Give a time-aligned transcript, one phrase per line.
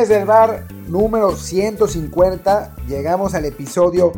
[0.00, 4.14] Desde el bar número 150 llegamos al episodio,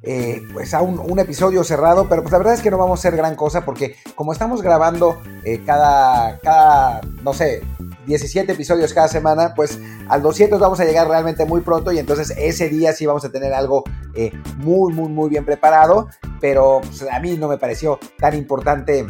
[0.00, 3.00] eh, pues a un, episodio cerrado, pero pues la verdad es que no vamos a
[3.00, 7.62] hacer gran cosa porque como estamos grabando eh, cada, cada, no sé,
[8.06, 12.32] 17 episodios cada semana, pues al 200 vamos a llegar realmente muy pronto y entonces
[12.36, 13.82] ese día sí vamos a tener algo
[14.14, 16.10] eh, muy, muy, muy bien preparado,
[16.40, 19.04] pero pues, a mí no me pareció tan importante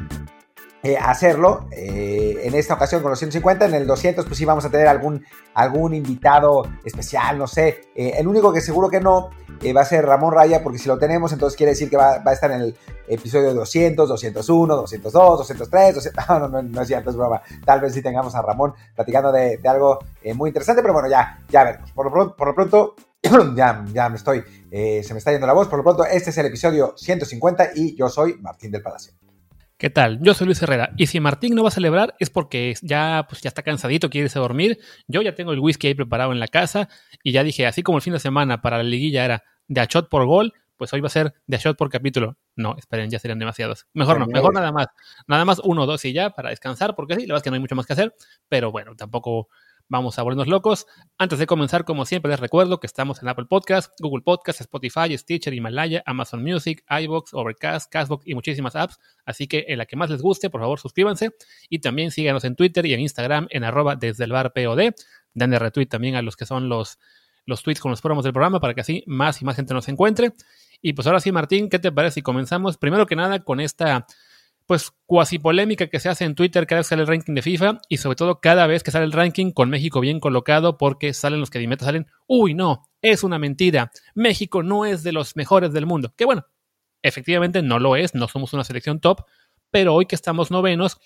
[0.84, 1.66] eh, hacerlo.
[1.70, 4.87] Eh, en esta ocasión con los 150, en el 200 pues sí vamos a tener
[4.87, 7.88] algún, algún invitado especial, no sé.
[7.95, 9.30] Eh, el único que seguro que no
[9.75, 12.33] va a ser Ramón Raya, porque si lo tenemos entonces quiere decir que va, a
[12.34, 12.77] estar en el
[13.09, 16.28] episodio 200, 201, 202, 203, 200...
[16.28, 17.41] No, no, no, es cierto, es broma.
[17.64, 20.01] Tal vez sí tengamos a Ramón platicando de, algo
[20.34, 21.92] muy interesante, pero bueno, ya, ya veremos.
[21.92, 22.95] Por lo pronto, por lo pronto
[23.56, 25.66] ya, ya me estoy, se me está yendo la voz.
[25.66, 29.14] Por lo pronto, este es el episodio 150 y yo soy Martín del Palacio.
[29.85, 30.19] ¿Qué tal?
[30.23, 33.43] Yo soy Luis Herrera y si Martín no va a celebrar es porque ya, pues
[33.43, 34.79] ya está cansadito, quiere irse dormir.
[35.09, 36.89] Yo ya tengo el whisky ahí preparado en la casa
[37.23, 39.85] y ya dije, así como el fin de semana para la liguilla era de a
[39.85, 42.36] shot por gol, pues hoy va a ser de shot por capítulo.
[42.56, 43.86] No, esperen, ya serían demasiados.
[43.92, 44.86] Mejor no, mejor nada más.
[45.27, 47.55] Nada más uno, dos y ya para descansar, porque sí, la verdad es que no
[47.55, 48.14] hay mucho más que hacer,
[48.48, 49.48] pero bueno, tampoco
[49.89, 50.86] Vamos a volvernos locos.
[51.19, 55.16] Antes de comenzar, como siempre, les recuerdo que estamos en Apple Podcast, Google Podcast, Spotify,
[55.16, 58.98] Stitcher, Himalaya, Amazon Music, iBox, Overcast, Castbox y muchísimas apps.
[59.27, 61.33] Así que en la que más les guste, por favor, suscríbanse.
[61.69, 64.94] Y también síganos en Twitter y en Instagram en arroba desde el bar POD.
[65.34, 66.98] Denle retweet también a los que son los,
[67.44, 69.88] los tweets con los promos del programa para que así más y más gente nos
[69.88, 70.33] encuentre.
[70.87, 72.77] Y pues ahora sí, Martín, ¿qué te parece si comenzamos?
[72.77, 74.07] Primero que nada con esta
[74.67, 77.41] pues cuasi polémica que se hace en Twitter cada vez que sale el ranking de
[77.41, 81.15] FIFA y sobre todo cada vez que sale el ranking con México bien colocado porque
[81.15, 85.37] salen los que de salen, uy no, es una mentira, México no es de los
[85.37, 86.47] mejores del mundo, que bueno,
[87.03, 89.25] efectivamente no lo es, no somos una selección top,
[89.71, 90.99] pero hoy que estamos novenos,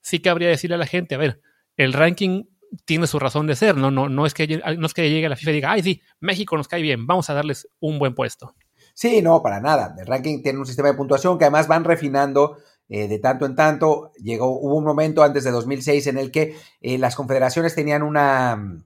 [0.00, 1.42] sí cabría decirle a la gente, a ver,
[1.76, 2.44] el ranking
[2.86, 5.30] tiene su razón de ser, no, no, no, es, que, no es que llegue a
[5.30, 8.14] la FIFA y diga, ay sí, México nos cae bien, vamos a darles un buen
[8.14, 8.54] puesto.
[8.96, 9.94] Sí, no, para nada.
[9.98, 12.56] El ranking tiene un sistema de puntuación que además van refinando
[12.88, 14.10] eh, de tanto en tanto.
[14.16, 18.82] Llegó, hubo un momento antes de 2006 en el que eh, las confederaciones tenían una,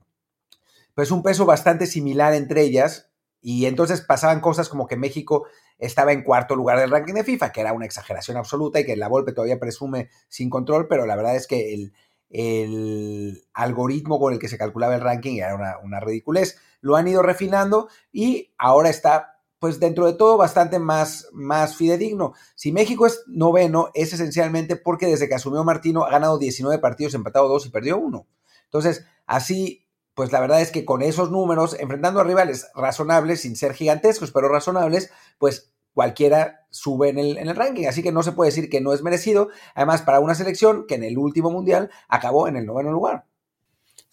[0.95, 3.09] pues un peso bastante similar entre ellas
[3.41, 5.45] y entonces pasaban cosas como que México
[5.79, 8.97] estaba en cuarto lugar del ranking de FIFA, que era una exageración absoluta y que
[8.97, 11.93] la Volpe todavía presume sin control, pero la verdad es que el,
[12.29, 16.59] el algoritmo con el que se calculaba el ranking era una, una ridiculez.
[16.81, 22.33] Lo han ido refinando y ahora está pues dentro de todo bastante más, más fidedigno.
[22.55, 27.13] Si México es noveno, es esencialmente porque desde que asumió Martino ha ganado 19 partidos,
[27.13, 28.25] empatado 2 y perdió uno.
[28.63, 33.55] Entonces, así, pues la verdad es que con esos números, enfrentando a rivales razonables, sin
[33.55, 37.85] ser gigantescos, pero razonables, pues cualquiera sube en el, en el ranking.
[37.85, 39.49] Así que no se puede decir que no es merecido.
[39.75, 43.25] Además, para una selección que en el último mundial acabó en el noveno lugar.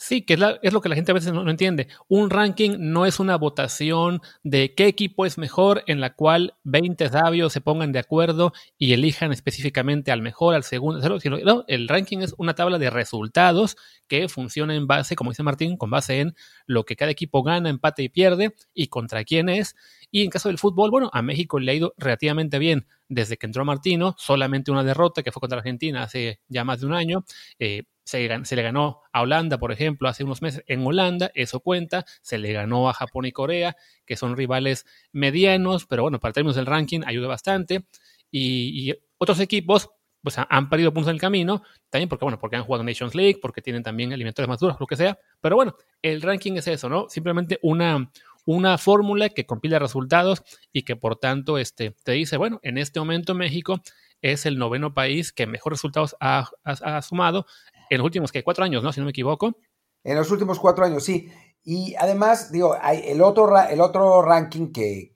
[0.00, 1.88] Sí, que es, lo que la gente a veces no, entiende.
[2.06, 7.09] Un ranking no es una votación de qué equipo es mejor en la cual 20
[7.09, 11.88] sabios se pongan de acuerdo y elijan específicamente al mejor, al segundo, sino, no, el
[11.88, 13.76] ranking es una tabla de resultados
[14.06, 16.36] que funciona en base, como dice Martín, con base en
[16.66, 19.75] lo que cada equipo gana, empate y pierde y contra quién es.
[20.12, 23.47] Y en caso del fútbol, bueno, a México le ha ido relativamente bien desde que
[23.47, 27.25] entró Martino, solamente una derrota que fue contra Argentina hace ya más de un año.
[27.59, 32.06] Eh, se, le ganó a Holanda, por ejemplo, hace unos meses en Holanda, eso cuenta,
[32.22, 33.76] se le ganó a Japón y Corea,
[34.06, 37.84] que son rivales medianos, pero bueno, para términos del ranking ayuda bastante.
[38.30, 39.91] Y, otros equipos
[40.22, 43.38] pues han perdido puntos en el camino, también porque, bueno, porque han jugado Nations League,
[43.42, 45.18] porque tienen también eliminatorias más duras, lo que sea.
[45.41, 47.08] Pero bueno, el ranking es eso, ¿no?
[47.08, 48.10] Simplemente una,
[48.47, 50.42] una fórmula que compila resultados
[50.72, 53.82] y que por tanto este, te dice, bueno, en este momento México
[54.22, 57.47] es el noveno país que mejor resultados ha sumado
[57.91, 58.93] en los últimos que cuatro años, ¿no?
[58.93, 59.56] Si no me equivoco.
[60.04, 61.31] En los últimos cuatro años, sí.
[61.65, 65.12] Y además, digo, hay el otro, el otro ranking que,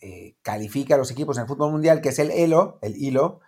[0.00, 3.40] eh, califica a los equipos en el fútbol mundial, que es el ELO, el ILO,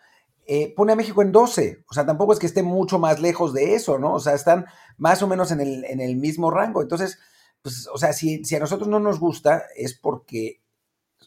[0.47, 1.85] eh, pone a México en 12.
[1.89, 4.15] O sea, tampoco es que esté mucho más lejos de eso, ¿no?
[4.15, 4.67] O sea, están
[4.99, 6.83] más o menos en el, en el mismo rango.
[6.83, 7.19] Entonces,
[7.63, 10.61] pues, o sea, si, si a nosotros no nos gusta, es porque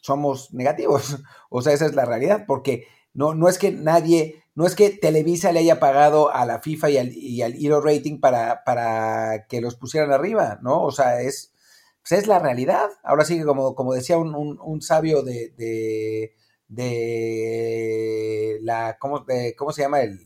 [0.01, 1.17] somos negativos.
[1.55, 4.91] O sea, esa es la realidad, porque no, no es que nadie no es que
[4.91, 9.47] Televisa le haya pagado a la FIFA y al, y al Hero Rating para, para,
[9.47, 10.83] que los pusieran arriba, ¿no?
[10.83, 11.53] O sea, es,
[12.01, 12.89] pues es la realidad.
[13.03, 15.53] Ahora sí que como, como decía un, sabio de,
[16.67, 19.25] de, la, ¿cómo,
[19.57, 20.01] ¿cómo, se llama?
[20.01, 20.19] El,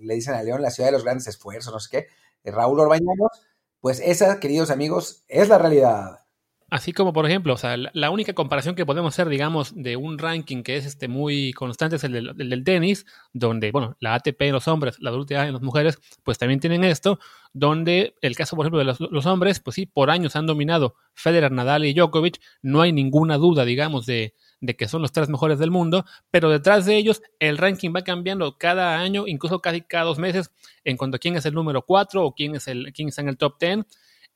[0.00, 2.06] le dicen a León la ciudad de los grandes esfuerzos, no sé
[2.44, 3.46] qué, Raúl Orbañanos,
[3.80, 6.24] pues esa, queridos amigos, es la realidad.
[6.70, 10.18] Así como, por ejemplo, o sea, la, única comparación que podemos hacer, digamos, de un
[10.18, 14.52] ranking que es este muy constante es el del, tenis, donde, bueno, la ATP en
[14.52, 17.20] los hombres, la WTA en las mujeres, pues también tienen esto,
[17.54, 21.52] donde el caso, por ejemplo, de los, hombres, pues sí, por años han dominado Federer,
[21.52, 25.58] Nadal y Djokovic, no hay ninguna duda, digamos, de, de que son los tres mejores
[25.58, 30.04] del mundo, pero detrás de ellos el ranking va cambiando cada año, incluso casi cada
[30.04, 30.50] dos meses,
[30.84, 33.28] en cuanto a quién es el número cuatro o quién, es el, quién está en
[33.28, 33.86] el top ten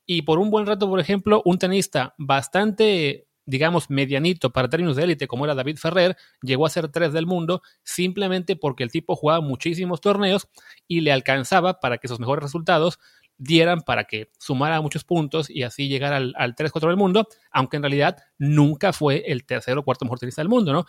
[0.05, 5.03] y por un buen rato, por ejemplo, un tenista bastante, digamos, medianito para términos de
[5.03, 9.15] élite, como era David Ferrer, llegó a ser tres del mundo simplemente porque el tipo
[9.15, 10.47] jugaba muchísimos torneos
[10.87, 12.99] y le alcanzaba para que sus mejores resultados
[13.37, 17.77] dieran para que sumara muchos puntos y así llegar al, al 3-4 del mundo, aunque
[17.77, 20.85] en realidad nunca fue el tercero o cuarto mejor tenista del mundo, ¿no?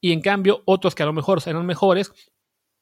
[0.00, 2.12] Y en cambio, otros que a lo mejor eran mejores,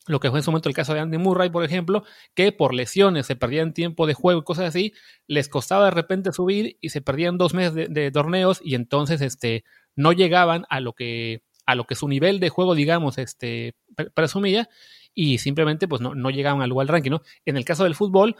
[0.07, 2.05] lo que fue en su momento el caso de Andy Murray, por ejemplo,
[2.35, 4.93] que por lesiones se perdían tiempo de juego y cosas así,
[5.27, 9.65] les costaba de repente subir y se perdían dos meses de, torneos y entonces este,
[9.95, 13.75] no llegaban a lo que a lo que su nivel de juego, digamos, este,
[14.15, 14.69] presumía
[15.15, 17.23] y simplemente pues no, no llegaban al lugar ranking, ¿no?
[17.45, 18.37] En el caso del fútbol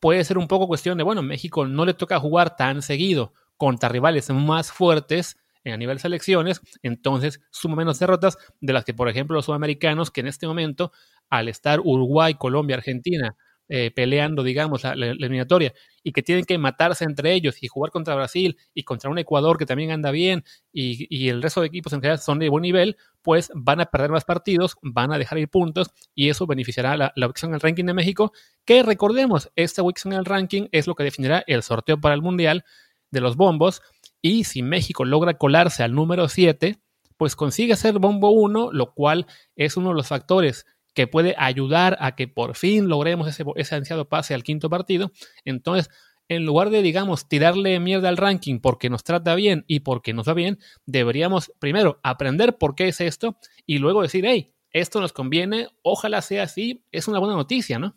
[0.00, 3.90] puede ser un poco cuestión de, bueno, México no le toca jugar tan seguido contra
[3.90, 5.36] rivales más fuertes
[5.72, 10.20] a nivel selecciones, entonces suma menos derrotas de las que, por ejemplo, los sudamericanos, que
[10.20, 10.92] en este momento,
[11.28, 13.36] al estar Uruguay, Colombia, Argentina,
[13.68, 15.74] eh, peleando, digamos, la, eliminatoria
[16.04, 19.58] y que tienen que matarse entre ellos y jugar contra Brasil y contra un Ecuador
[19.58, 22.96] que también anda bien y, el resto de equipos en general son de buen nivel,
[23.22, 27.12] pues van a perder más partidos, van a dejar ir puntos y eso beneficiará la,
[27.16, 28.32] la ubicación en el ranking de México,
[28.64, 32.22] que recordemos, esta ubicación en el ranking es lo que definirá el sorteo para el
[32.22, 32.64] Mundial
[33.10, 33.82] de los bombos
[34.26, 36.78] y si México logra colarse al número 7,
[37.16, 41.96] pues consigue ser bombo 1, lo cual es uno de los factores que puede ayudar
[42.00, 45.12] a que por fin logremos ese, ese ansiado pase al quinto partido.
[45.44, 45.90] Entonces,
[46.28, 50.28] en lugar de, digamos, tirarle mierda al ranking porque nos trata bien y porque nos
[50.28, 55.12] va bien, deberíamos primero aprender por qué es esto y luego decir, hey, esto nos
[55.12, 57.94] conviene, ojalá sea así, es una buena noticia, ¿no?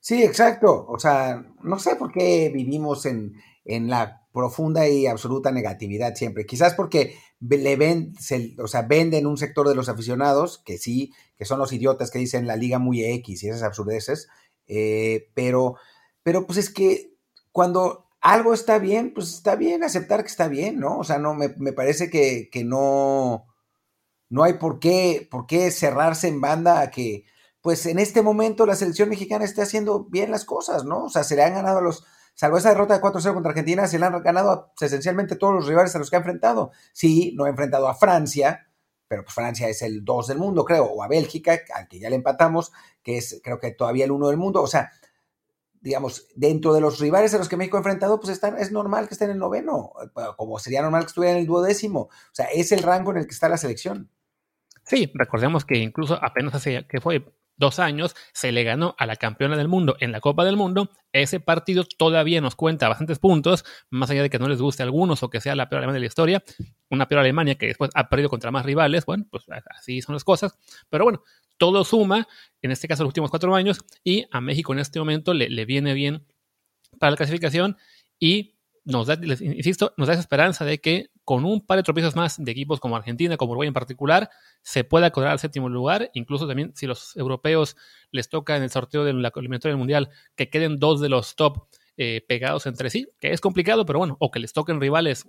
[0.00, 0.86] Sí, exacto.
[0.88, 3.32] O sea, no sé por qué vivimos en,
[3.64, 6.46] en la profunda y absoluta negatividad siempre.
[6.46, 8.14] Quizás porque le ven,
[8.62, 12.20] o sea, venden un sector de los aficionados, que sí, que son los idiotas que
[12.20, 14.28] dicen la liga muy X y esas absurdeces,
[14.68, 15.74] eh, pero,
[16.22, 17.16] pero pues es que
[17.50, 20.98] cuando algo está bien, pues está bien aceptar que está bien, ¿no?
[20.98, 23.44] O sea, no, me, parece que, que, no,
[24.28, 27.24] no hay por qué, por qué cerrarse en banda a que,
[27.60, 31.06] pues en este momento la selección mexicana esté haciendo bien las cosas, ¿no?
[31.06, 32.04] O sea, se le han ganado a los
[32.38, 35.94] salvo esa derrota de 4-0 contra Argentina, se le han ganado esencialmente todos los rivales
[35.96, 36.70] a los que ha enfrentado.
[36.92, 38.68] Sí, no ha enfrentado a Francia,
[39.08, 42.08] pero pues Francia es el 2 del mundo, creo, o a Bélgica, al que ya
[42.10, 42.70] le empatamos,
[43.02, 44.62] que es creo que todavía el 1 del mundo.
[44.62, 44.92] O sea,
[45.80, 49.08] digamos, dentro de los rivales a los que México ha enfrentado, pues están, es normal
[49.08, 49.94] que esté en el noveno,
[50.36, 52.02] como sería normal que estuviera en el duodécimo.
[52.02, 54.12] O sea, es el rango en el que está la selección.
[54.84, 57.24] Sí, recordemos que incluso apenas hace, que fue
[57.58, 60.90] dos años, se le ganó a la campeona del mundo en la Copa del Mundo.
[61.12, 64.86] Ese partido todavía nos cuenta bastantes puntos, más allá de que no les guste a
[64.86, 66.44] algunos o que sea la peor Alemania de la historia.
[66.88, 69.04] Una peor Alemania que después ha perdido contra más rivales.
[69.04, 70.56] Bueno, pues así son las cosas.
[70.88, 71.22] Pero bueno,
[71.58, 72.26] todo suma,
[72.62, 75.64] en este caso los últimos cuatro años, y a México en este momento le, le
[75.66, 76.24] viene bien
[76.98, 77.76] para la clasificación
[78.18, 78.54] y
[78.84, 82.42] nos da, insisto, nos da esa esperanza de que con un par de tropiezos más
[82.42, 84.30] de equipos como Argentina, como Uruguay en particular,
[84.62, 86.10] se pueda cobrar al séptimo lugar.
[86.14, 87.76] Incluso también si los europeos
[88.10, 91.36] les toca en el sorteo de la eliminatoria del mundial que queden dos de los
[91.36, 91.66] top
[91.98, 95.26] eh, pegados entre sí, que es complicado, pero bueno, o que les toquen rivales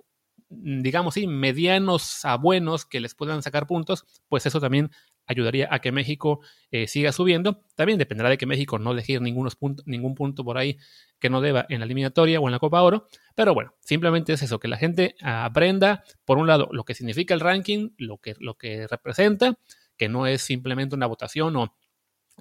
[0.50, 4.92] Mm, digamos, sí, medianos a buenos que les puedan sacar puntos, pues eso también
[5.30, 7.62] ayudaría a que México eh, siga subiendo.
[7.76, 10.78] También dependerá de que México no deje ningún punto por ahí
[11.20, 13.08] que no deba en la eliminatoria o en la Copa Oro.
[13.36, 17.34] Pero bueno, simplemente es eso, que la gente aprenda, por un lado, lo que significa
[17.34, 19.58] el ranking, lo que, lo que representa,
[19.98, 21.76] que no es simplemente una votación o,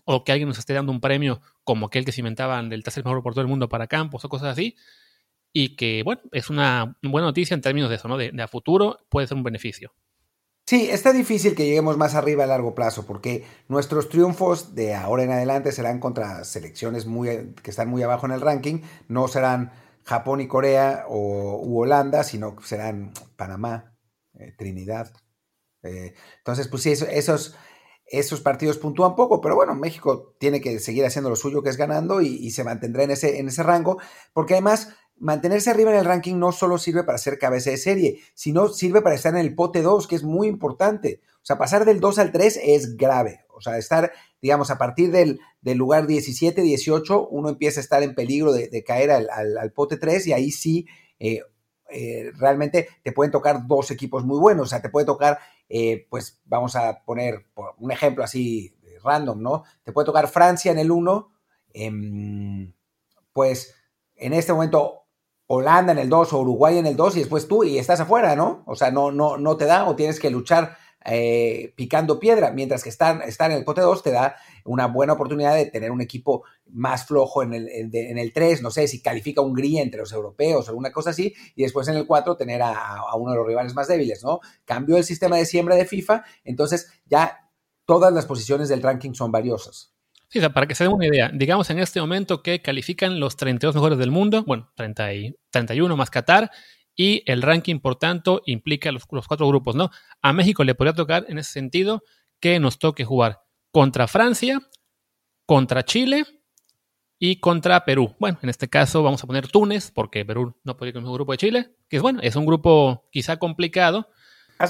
[0.05, 3.05] o que alguien nos esté dando un premio como aquel que se inventaban del tercer
[3.05, 4.77] mejor por todo el mundo para campos o cosas así,
[5.53, 8.17] y que, bueno, es una buena noticia en términos de eso, ¿no?
[8.17, 9.93] De, a futuro puede ser un beneficio.
[10.69, 15.23] Sí, está difícil que lleguemos más arriba a largo plazo, porque nuestros triunfos de ahora
[15.23, 19.73] en adelante serán contra selecciones muy, que están muy abajo en el ranking, no serán
[20.05, 23.97] Japón y Corea o u Holanda, sino serán Panamá,
[24.35, 25.11] eh, Trinidad.
[25.85, 27.57] Eh, entonces, pues sí, esos,
[28.05, 31.79] esos partidos puntúan poco, pero bueno, México tiene que seguir haciendo lo suyo, que es
[31.79, 33.97] ganando, y, y se mantendrá en ese, en ese rango,
[34.35, 38.21] porque además mantenerse arriba en el ranking no solo sirve para ser cabeza de serie,
[38.35, 41.21] sino sirve para estar en el pote 2, que es muy importante.
[41.37, 43.45] O sea, pasar del 2 al 3 es grave.
[43.49, 48.15] O sea, estar, digamos, a partir del, lugar 17, 18, uno empieza a estar en
[48.15, 50.87] peligro de, caer al, pote 3 y ahí sí,
[51.19, 51.41] eh,
[51.91, 56.07] eh, realmente te pueden tocar dos equipos muy buenos, o sea, te puede tocar, eh,
[56.11, 57.47] pues vamos a poner
[57.79, 59.65] un ejemplo así random, ¿no?
[59.85, 61.31] Te puede tocar Francia en el 1,
[61.73, 62.73] em,
[63.33, 63.75] pues
[64.17, 65.08] en este momento
[65.49, 68.37] Holanda en el 2 o Uruguay en el 2 y después tú y estás afuera,
[68.37, 68.63] ¿no?
[68.67, 70.77] O sea, no, no, no te da o tienes que luchar
[71.07, 75.15] eh, picando piedra, mientras que estar, estar en el pote 2 te da una buena
[75.15, 79.01] oportunidad de tener un equipo más flojo en el, en, el 3, no sé si
[79.01, 82.61] califica Hungría entre los europeos o alguna cosa así, y después en el 4 tener
[82.61, 84.41] a, a uno de los rivales más débiles, ¿no?
[84.67, 87.49] Cambió el sistema de siembra de FIFA, entonces ya
[87.87, 89.98] todas las posiciones del ranking son valiosas.
[90.31, 93.75] Sí, para que se den una idea, digamos en este momento que califican los 32
[93.75, 96.51] mejores del mundo, bueno, 30 y, 31 más Qatar,
[96.95, 99.91] y el ranking, por tanto, implica los, cuatro grupos, ¿no?
[100.21, 102.03] A México le podría tocar en ese sentido
[102.41, 104.61] que nos toque jugar contra Francia,
[105.47, 106.25] contra Chile
[107.19, 108.17] y contra Perú.
[108.19, 111.13] Bueno, en este caso vamos a poner Túnez, porque Perú no puede ir con el
[111.13, 114.09] grupo de Chile, que es bueno, es un grupo quizá complicado.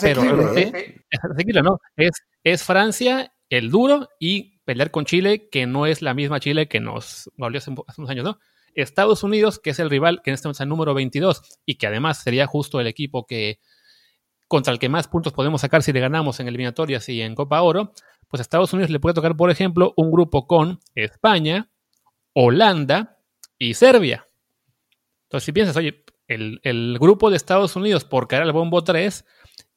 [0.00, 0.22] pero
[0.54, 1.02] ¿eh?
[1.10, 1.80] es ¿no?
[1.96, 2.12] Es,
[2.44, 6.80] es Francia, el duro, y pelear con Chile, que no es la misma Chile que
[6.80, 8.38] nos volvió hace unos años, ¿no?
[8.74, 11.76] Estados Unidos, que es el rival que en este momento es el número 22 y
[11.76, 13.58] que además sería justo el equipo que
[14.46, 17.60] contra el que más puntos podemos sacar si le ganamos en eliminatorias y en Copa
[17.60, 17.92] Oro,
[18.28, 21.70] pues a Estados Unidos le puede tocar, por ejemplo, un grupo con España,
[22.32, 23.18] Holanda
[23.58, 24.28] y Serbia.
[25.24, 29.24] Entonces, si piensas, oye, el, grupo de Estados Unidos por caer al bombo 3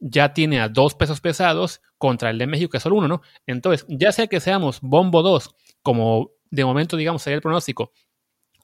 [0.01, 3.21] ya tiene a dos pesos pesados contra el de México, que es solo uno, ¿no?
[3.45, 7.93] Entonces, ya sea que seamos bombo 2, como de momento, digamos, sería el pronóstico,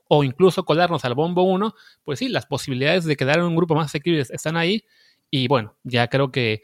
[0.10, 3.75] o incluso colarnos al bombo 1, pues sí, las posibilidades de quedar en un grupo
[3.75, 4.84] más asequible están ahí.
[5.29, 6.62] Y bueno, ya creo que,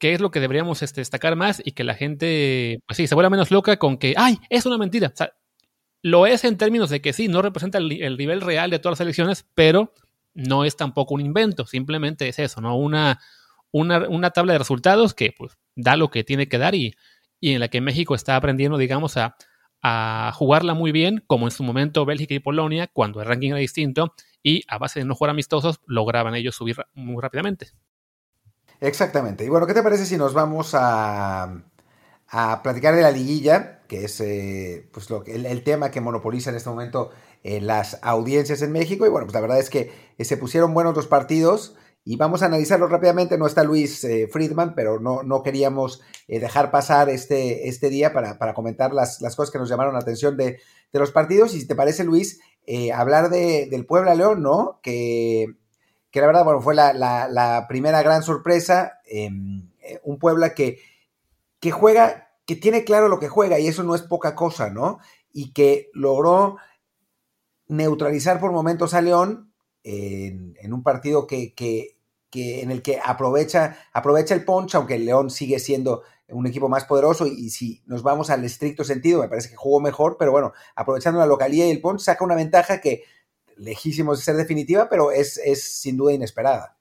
[0.00, 3.30] es lo que deberíamos este, destacar más y que la gente, pues sí, se vuelva
[3.30, 5.08] menos loca con que, ay, es una mentira.
[5.08, 5.32] O sea,
[6.02, 9.04] lo es en términos de que sí, no representa el, nivel real de todas las
[9.04, 9.94] elecciones, pero
[10.34, 12.76] no es tampoco un invento, simplemente es eso, ¿no?
[12.76, 13.20] Una,
[13.72, 16.94] una, una tabla de resultados que pues da lo que tiene que dar y,
[17.40, 19.36] y en la que México está aprendiendo, digamos, a,
[19.82, 23.58] a jugarla muy bien, como en su momento Bélgica y Polonia, cuando el ranking era
[23.58, 27.70] distinto, y a base de no jugar amistosos, lograban ellos subir muy rápidamente.
[28.80, 29.44] Exactamente.
[29.44, 31.62] Y bueno, ¿qué te parece si nos vamos a,
[32.28, 36.50] a platicar de la liguilla, que es eh, pues lo, el, el, tema que monopoliza
[36.50, 37.10] en este momento
[37.42, 39.06] eh, las audiencias en México?
[39.06, 41.76] Y bueno, pues la verdad es que eh, se pusieron buenos los partidos.
[42.04, 43.38] Y vamos a analizarlo rápidamente.
[43.38, 48.12] No está Luis eh, Friedman, pero no, no queríamos eh, dejar pasar este, este día
[48.12, 50.58] para, para comentar las, las, cosas que nos llamaron la atención de,
[50.92, 51.54] de los partidos.
[51.54, 54.80] Y si te parece, Luis, eh, hablar de, del Puebla León, ¿no?
[54.82, 55.46] Que,
[56.10, 59.00] que, la verdad, bueno, fue la, la, primera gran sorpresa.
[59.06, 59.70] Em,
[60.02, 60.80] un Puebla que,
[61.60, 64.98] que juega, que tiene claro lo que juega, y eso no es poca cosa, ¿no?
[65.32, 66.56] Y que logró
[67.68, 69.52] neutralizar por momentos a León
[69.84, 71.91] en, un partido que, que,
[72.32, 76.68] que, en el que aprovecha, aprovecha el punch, aunque el León sigue siendo un equipo
[76.68, 80.32] más poderoso y, si nos vamos al estricto sentido, me parece que jugó mejor, pero
[80.32, 83.04] bueno, aprovechando la localidad y el punch, saca una ventaja que
[83.58, 86.78] lejísimos de ser definitiva, pero es, es sin duda inesperada.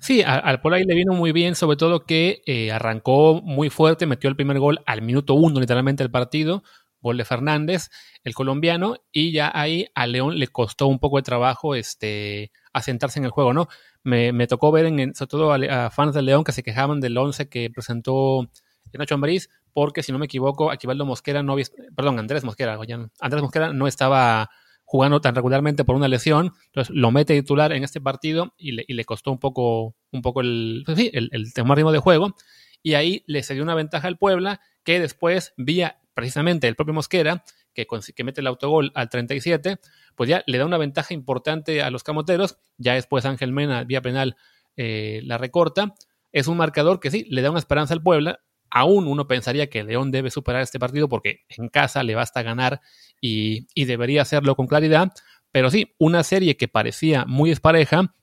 [0.00, 4.30] Sí, al Polay le vino muy bien, sobre todo que eh, arrancó muy fuerte, metió
[4.30, 6.62] el primer gol al minuto uno literalmente del partido,
[7.00, 7.90] gol de Fernández,
[8.24, 13.18] el colombiano, y ya ahí a León le costó un poco de trabajo este, asentarse
[13.18, 13.68] en el juego, ¿no?
[14.02, 17.48] Me, tocó ver, en, sobre todo a, fans de León que se quejaban del 11
[17.48, 18.48] que presentó
[18.92, 22.78] Nacho Ambriz, porque si no me equivoco, Aquivaldo Mosquera no había, perdón, Andrés Mosquera,
[23.20, 24.50] Andrés Mosquera no estaba
[24.84, 28.84] jugando tan regularmente por una lesión, entonces lo mete titular en este partido y le,
[28.88, 32.34] y le costó un poco, un poco el, pues sí, el, ritmo de juego,
[32.82, 37.44] y ahí le cedió una ventaja al Puebla, que después, vía precisamente el propio Mosquera,
[37.74, 39.78] que, que mete el autogol al 37,
[40.14, 42.58] pues ya le da una ventaja importante a los camoteros.
[42.78, 44.36] Ya después Ángel Mena, vía penal,
[44.76, 45.94] eh, la recorta.
[46.32, 48.40] Es un marcador que sí, le da una esperanza al Puebla.
[48.70, 52.80] Aún uno pensaría que León debe superar este partido porque en casa le basta ganar
[53.20, 55.12] y, y debería hacerlo con claridad.
[55.52, 58.14] Pero sí, una serie que parecía muy despareja,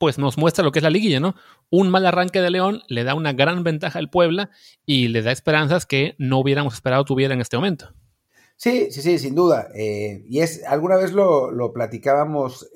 [0.00, 1.34] pues nos muestra lo que es la liguilla, ¿no?
[1.68, 4.48] Un mal arranque de León le da una gran ventaja al Puebla
[4.86, 7.92] y le da esperanzas que no hubiéramos esperado tuviera en este momento.
[8.56, 9.68] Sí, sí, sí, sin duda.
[9.74, 12.70] Eh, y es, alguna vez lo, lo platicábamos,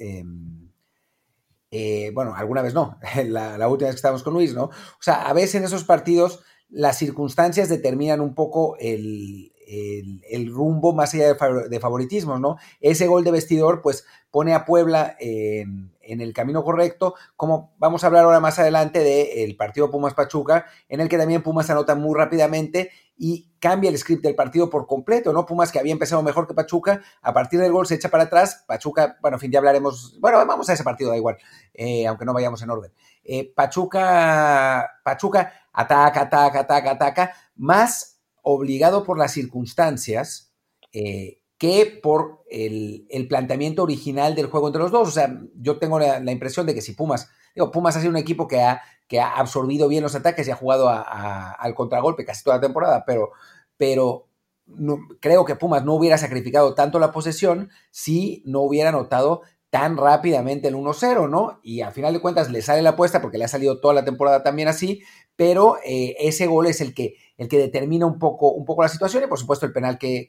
[1.70, 4.64] eh, bueno, alguna vez no, la, la, última vez que estábamos con Luis, ¿no?
[4.64, 10.92] O sea, a veces en esos partidos las circunstancias determinan un poco el, el, rumbo
[10.92, 12.56] más allá de, favoritismos, ¿no?
[12.80, 18.08] Ese gol de vestidor, pues pone a Puebla en, el camino correcto, como vamos a
[18.08, 22.90] hablar ahora más adelante del partido Pumas-Pachuca, en el que también Pumas anota muy rápidamente
[23.16, 25.46] y cambia el script del partido por completo, ¿no?
[25.46, 28.64] Pumas que había empezado mejor que Pachuca, a partir del gol se echa para atrás,
[28.66, 31.36] Pachuca, bueno, en fin, ya hablaremos, bueno, vamos a ese partido, da igual,
[31.72, 32.92] eh, aunque no vayamos en orden.
[33.24, 38.13] Eh, Pachuca, Pachuca ataca, ataca, ataca, ataca, más
[38.44, 40.52] obligado por las circunstancias
[40.92, 45.08] eh, que por el, planteamiento original del juego entre los dos.
[45.08, 48.18] O sea, yo tengo la, impresión de que si Pumas, digo, Pumas ha sido un
[48.18, 52.44] equipo que ha, que ha absorbido bien los ataques y ha jugado al contragolpe casi
[52.44, 53.30] toda la temporada, pero,
[53.76, 54.28] pero
[55.20, 60.68] creo que Pumas no hubiera sacrificado tanto la posesión si no hubiera notado tan rápidamente
[60.68, 61.58] el 1-0, ¿no?
[61.62, 64.04] Y al final de cuentas le sale la apuesta porque le ha salido toda la
[64.04, 65.02] temporada también así,
[65.34, 68.88] pero eh, ese gol es el que, el que determina un poco, un poco la
[68.88, 70.28] situación y por supuesto el penal que,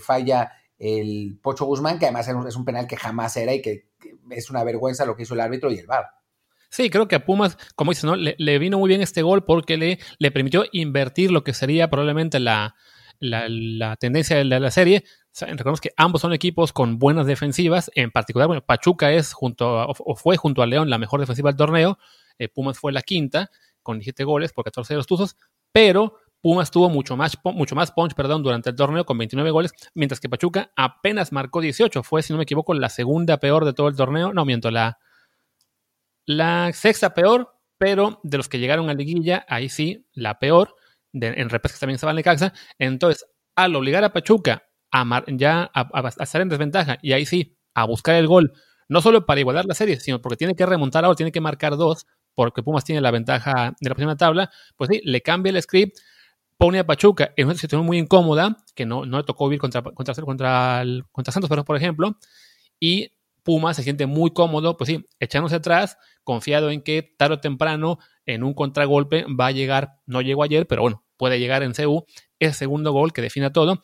[0.00, 3.86] falla el Pocho Guzmán, que además es un penal que jamás era y que,
[4.30, 6.06] es una vergüenza lo que hizo el árbitro y el VAR.
[6.68, 8.16] Sí, creo que a Pumas, como dices, ¿no?
[8.16, 12.40] Le, vino muy bien este gol porque le, le permitió invertir lo que sería probablemente
[12.40, 12.74] la,
[13.20, 15.04] la, tendencia de la, serie.
[15.40, 17.90] Recordemos que ambos son equipos con buenas defensivas.
[17.94, 21.56] En particular, bueno, Pachuca es junto o fue junto a León la mejor defensiva del
[21.56, 21.98] torneo.
[22.38, 23.50] Eh, Pumas fue la quinta
[23.82, 25.36] con 17 goles por 14 de los Tuzos.
[25.72, 29.72] Pero Pumas tuvo mucho más, mucho más punch perdón, durante el torneo con 29 goles,
[29.94, 32.04] mientras que Pachuca apenas marcó 18.
[32.04, 34.32] Fue, si no me equivoco, la segunda peor de todo el torneo.
[34.32, 35.00] No, miento, la,
[36.24, 40.76] la sexta peor, pero de los que llegaron a liguilla, ahí sí, la peor
[41.12, 42.52] en repesca también va Necaxa.
[42.78, 43.26] Entonces,
[43.56, 48.14] al obligar a Pachuca a ya a, estar en desventaja y ahí sí, a buscar
[48.14, 48.52] el gol,
[48.88, 51.76] no solo para igualar la serie, sino porque tiene que remontar ahora, tiene que marcar
[51.76, 55.60] dos, porque Pumas tiene la ventaja de la primera tabla, pues sí, le cambia el
[55.60, 55.98] script,
[56.58, 59.82] pone a Pachuca en una situación muy incómoda, que no, no le tocó vivir contra,
[59.82, 62.16] contra, contra, contra Santos, pero por ejemplo,
[62.80, 67.40] y Pumas se siente muy cómodo, pues sí, echándose atrás, confiado en que tarde o
[67.40, 71.72] temprano en un contragolpe va a llegar, no llegó ayer, pero bueno, puede llegar en
[71.72, 72.04] CU
[72.40, 73.82] ese segundo gol que defina todo.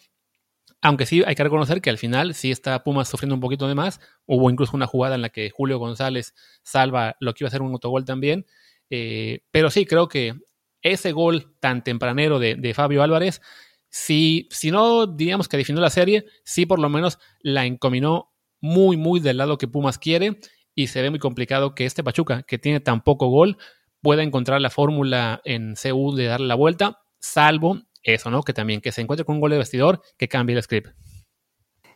[0.81, 3.77] Aunque sí hay que reconocer que al final sí está Pumas sufriendo un poquito de
[3.77, 4.01] más.
[4.27, 7.63] Hubo incluso una jugada en la que Julio González salva lo que iba a ser
[7.63, 8.47] un autogol también.
[8.91, 10.35] Eh, pero sí, creo que
[10.83, 13.41] ese gol tan tempranero de, Fabio Álvarez,
[13.89, 18.97] si, si no diríamos que definió la serie, sí por lo menos la encominó muy,
[18.97, 20.39] muy del lado que Pumas quiere.
[20.75, 23.59] Y se ve muy complicado que este Pachuca, que tiene tan poco gol,
[24.01, 28.43] pueda encontrar la fórmula en CU de darle la vuelta salvo eso, ¿no?
[28.43, 30.89] Que también que se encuentre con un gol de vestidor que cambie el script.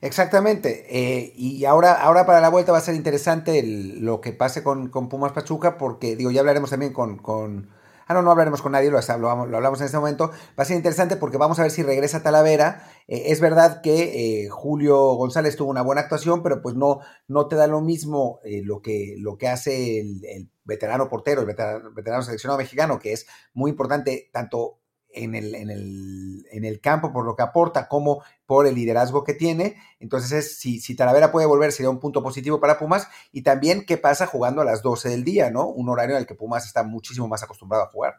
[0.01, 0.87] Exactamente.
[0.89, 4.91] Eh, y ahora, ahora para la vuelta va a ser interesante lo que pase con,
[4.91, 7.71] Pumas Pachuca, porque digo, ya hablaremos también con, con.
[8.07, 10.31] Ah, no, no hablaremos con nadie, lo, lo, hablamos en este momento.
[10.59, 12.89] Va a ser interesante porque vamos a ver si regresa Talavera.
[13.09, 17.49] Eh, es verdad que eh, Julio González tuvo una buena actuación, pero pues no, no
[17.49, 22.59] te da lo mismo lo, que, lo que hace el, veterano portero, el veterano, seleccionado
[22.59, 24.79] mexicano, que es muy importante tanto
[25.17, 29.25] en el, en, el, en el, campo por lo que aporta como por el liderazgo
[29.25, 29.77] que tiene.
[29.99, 33.09] Entonces, es, si, si Talavera puede volver, sería un punto positivo para Pumas.
[33.33, 35.67] Y también qué pasa jugando a las 12 del día, ¿no?
[35.67, 38.15] Un horario en el que Pumas está muchísimo más acostumbrado a jugar.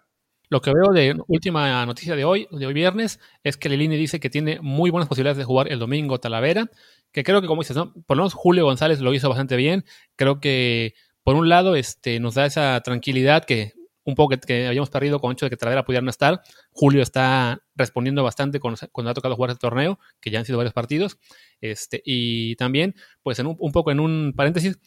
[0.50, 4.20] Lo que veo de última noticia de hoy, de hoy viernes, es que Lelini dice
[4.20, 6.72] que tiene muy buenas posibilidades de jugar el domingo Talavera,
[7.12, 7.94] que creo que como dices, ¿no?
[8.06, 9.84] por lo menos Julio González lo hizo bastante bien.
[10.16, 13.74] Creo que por un lado este, nos da esa tranquilidad que
[14.08, 16.42] un poco que, habíamos perdido con el hecho de que Talavera pudiera no estar.
[16.72, 20.58] Julio está respondiendo bastante cuando, cuando ha tocado jugar este torneo, que ya han sido
[20.58, 21.20] varios partidos.
[21.60, 24.80] Este, y también, pues en un, poco en un paréntesis,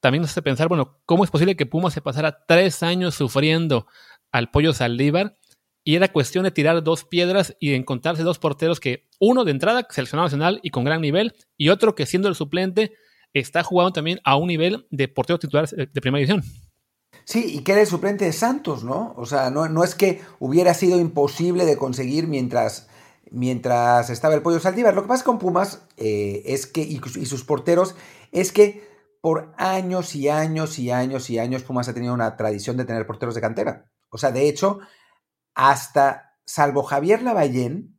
[0.00, 3.86] también nos hace pensar, bueno, ¿cómo es posible que Puma se pasara tres años sufriendo
[4.32, 5.36] al pollo Saldívar?
[5.84, 9.52] Y era cuestión de tirar dos piedras y de encontrarse dos porteros que, uno de
[9.52, 12.92] entrada, seleccionado nacional y con gran nivel, y otro que siendo el suplente,
[13.32, 16.42] está jugando también a un nivel de portero titular de primera división.
[17.24, 19.14] Sí, y que era el suplente de Santos, ¿no?
[19.16, 22.88] O sea, no, no es que hubiera sido imposible de conseguir mientras,
[23.30, 24.94] mientras estaba el pollo Saldívar.
[24.94, 27.94] Lo que pasa con Pumas eh, es que, y, sus porteros,
[28.30, 28.86] es que
[29.22, 33.06] por años y años y años y años Pumas ha tenido una tradición de tener
[33.06, 33.90] porteros de cantera.
[34.10, 34.80] O sea, de hecho,
[35.54, 37.98] hasta, salvo Javier Lavallén,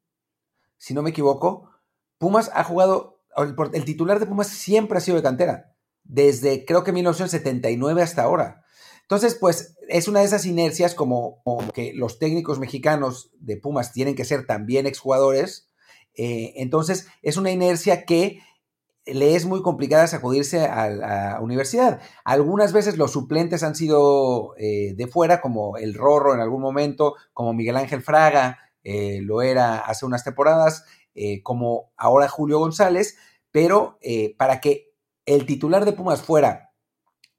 [0.77, 1.71] si no me equivoco,
[2.19, 6.83] Pumas ha jugado, el, el titular de Pumas siempre ha sido de cantera, desde creo
[6.83, 8.64] que 1979 hasta ahora.
[9.05, 11.43] Entonces, pues es una de esas inercias como,
[11.75, 15.69] que los técnicos mexicanos de Pumas tienen que ser también exjugadores.
[16.15, 18.39] Eh, entonces, es una inercia que
[19.05, 22.01] le es muy complicada sacudirse a la universidad.
[22.23, 27.13] Algunas veces los suplentes han sido eh, de fuera, como el Rorro en algún momento,
[27.31, 30.83] como Miguel Ángel Fraga, eh, lo era hace unas temporadas.
[31.43, 33.17] como ahora Julio González,
[33.51, 33.99] pero
[34.37, 34.91] para que
[35.25, 36.74] el titular de Pumas fuera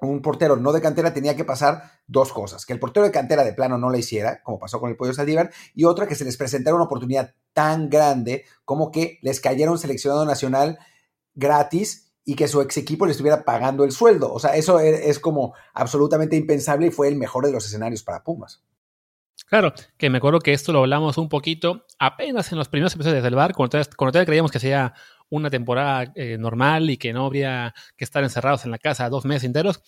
[0.01, 3.45] un portero no de cantera tenía que pasar dos cosas, que el portero de cantera
[3.45, 6.25] de plano no la hiciera, como pasó con el Pollo Saldívar, y otra que se
[6.25, 10.79] les presentara una oportunidad tan grande como que les cayera un seleccionado nacional
[11.35, 14.33] gratis y que su ex equipo le estuviera pagando el sueldo.
[14.33, 18.03] O sea, eso e, es como absolutamente impensable y fue el mejor de los escenarios
[18.03, 18.63] para Pumas.
[19.49, 23.23] Claro, que me acuerdo que esto lo hablamos un poquito apenas en los primeros episodios
[23.23, 24.93] del bar, cuando todavía, creíamos que sería
[25.29, 29.25] una temporada eh, normal y que no habría que estar encerrados en la casa dos
[29.25, 29.83] meses enteros,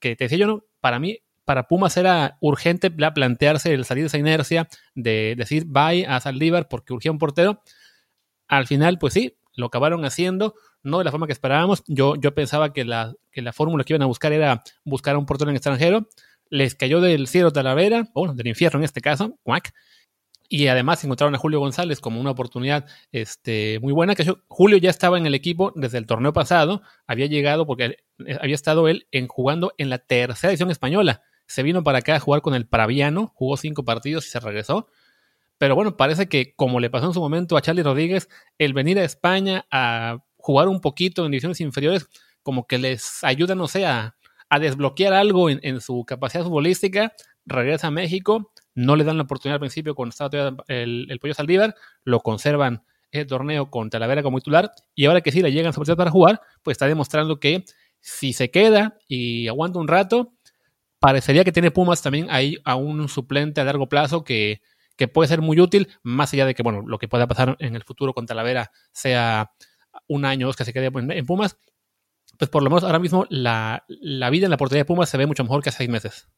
[0.00, 4.06] que te decía yo, no, para mí, para Pumas era urgente plantearse el salir de
[4.08, 7.62] esa inercia de decir bye a Saldívar porque urgía un portero.
[8.48, 11.82] Al final, pues sí, lo acabaron haciendo, no de la forma que esperábamos.
[11.86, 15.18] Yo, yo pensaba que la, que la fórmula que iban a buscar era buscar a
[15.18, 16.08] un portero en extranjero.
[16.48, 19.72] Les cayó del cielo Talavera, bueno, del infierno en este caso, cuac.
[20.48, 24.14] Y además encontraron a Julio González como una oportunidad este, muy buena.
[24.14, 26.82] Que Julio ya estaba en el equipo desde el torneo pasado.
[27.06, 27.96] Había llegado porque
[28.40, 31.22] había estado él en, jugando en la tercera edición española.
[31.46, 34.88] Se vino para acá a jugar con el Praviano, jugó cinco partidos y se regresó.
[35.58, 38.28] Pero bueno, parece que como le pasó en su momento a Charlie Rodríguez,
[38.58, 42.08] el venir a España a jugar un poquito en divisiones inferiores,
[42.42, 44.16] como que les ayuda, no sé, a,
[44.60, 47.14] desbloquear algo en, su capacidad futbolística,
[47.46, 51.34] regresa a México, no le dan la oportunidad al principio cuando estaba el, el Pollo
[51.34, 55.72] Saldívar, lo conservan el torneo con Talavera como titular, y ahora que sí le llegan
[55.72, 57.64] su oportunidad para jugar, pues está demostrando que
[58.00, 60.32] si se queda y aguanta un rato,
[60.98, 64.62] parecería que tiene Pumas también ahí a un suplente a largo plazo que,
[64.96, 67.76] que puede ser muy útil, más allá de que, bueno, lo que pueda pasar en
[67.76, 69.52] el futuro con Talavera sea
[70.08, 71.58] un año que se quede en Pumas,
[72.38, 73.84] pues por lo menos ahora mismo la,
[74.30, 76.28] vida en la portería de Pumas se ve mucho mejor que hace seis meses.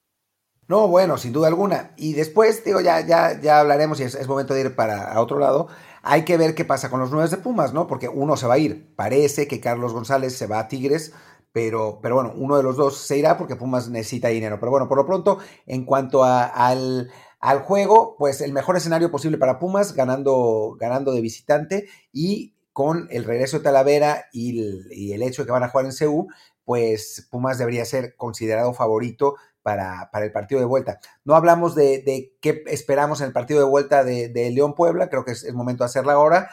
[0.66, 1.92] No, bueno, sin duda alguna.
[1.96, 5.68] Y después, digo, ya, ya, ya hablaremos y es, momento de ir para otro lado.
[6.02, 7.86] Hay que ver qué pasa con los nueve de Pumas, ¿no?
[7.86, 8.94] Porque uno se va a ir.
[8.96, 11.12] Parece que Carlos González se va a Tigres,
[11.52, 14.58] pero, pero bueno, uno de los dos se irá porque Pumas necesita dinero.
[14.58, 19.36] Pero bueno, por lo pronto, en cuanto al, al juego, pues el mejor escenario posible
[19.36, 25.42] para Pumas, ganando, ganando de visitante y con el regreso de Talavera y el, hecho
[25.42, 26.26] de que van a jugar en CU,
[26.64, 31.00] pues Pumas debería ser considerado favorito para, para, el partido de vuelta.
[31.24, 35.32] No hablamos de, qué esperamos en el partido de vuelta de, León Puebla, creo que
[35.32, 36.50] es el momento de hacerla ahora.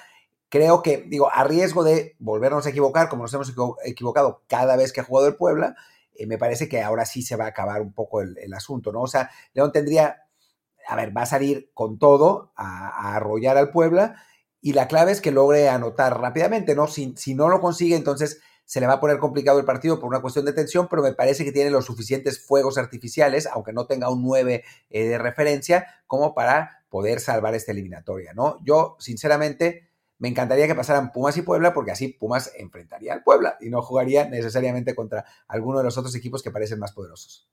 [0.47, 4.93] Creo que, digo, a riesgo de volvernos a equivocar, como nos hemos equivocado cada vez
[4.93, 5.75] que ha jugado el Puebla,
[6.15, 9.01] eh, me parece que ahora sí se va a acabar un poco el, asunto, ¿no?
[9.01, 10.23] O sea, León tendría,
[10.87, 14.23] a ver, va a salir con todo a, a arrollar al Puebla
[14.61, 16.87] y la clave es que logre anotar rápidamente, ¿no?
[16.87, 20.07] Si, si, no lo consigue, entonces se le va a poner complicado el partido por
[20.07, 23.85] una cuestión de tensión, pero me parece que tiene los suficientes fuegos artificiales, aunque no
[23.85, 28.59] tenga un 9 eh, de referencia, como para poder salvar esta eliminatoria, ¿no?
[28.63, 33.57] Yo, sinceramente, me encantaría que pasaran Pumas y Puebla, porque así Pumas enfrentaría al Puebla
[33.59, 37.49] y no jugaría necesariamente contra alguno de los otros equipos que parecen más poderosos.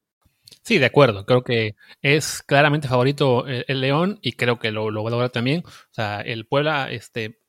[0.63, 1.27] Sí, de acuerdo.
[1.27, 5.11] Creo que es claramente favorito eh, el, León y creo que lo, lo, va a
[5.11, 5.65] lograr también.
[5.67, 7.41] O sea, el Puebla, este,